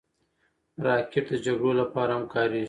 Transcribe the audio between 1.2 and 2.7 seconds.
د جګړو لپاره هم کارېږي